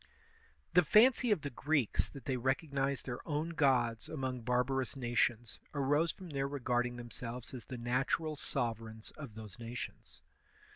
The 0.73 0.81
fancy 0.81 1.29
of 1.29 1.41
the 1.41 1.51
Greeks 1.51 2.09
that 2.09 2.25
they 2.25 2.35
recognized 2.35 3.05
their 3.05 3.19
own 3.27 3.49
gods 3.49 4.09
among 4.09 4.41
barbarous 4.41 4.95
nations 4.95 5.59
arose 5.75 6.11
from 6.11 6.31
their 6.31 6.47
re 6.47 6.59
garding 6.59 6.95
themselves 6.95 7.53
as 7.53 7.65
the 7.65 7.77
natural 7.77 8.35
sovereigns 8.35 9.11
of 9.11 9.35
those 9.35 9.59
nations. 9.59 10.23